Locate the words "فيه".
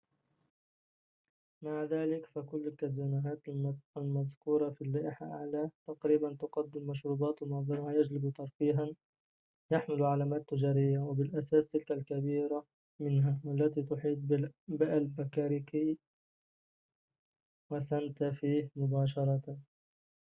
18.31-18.69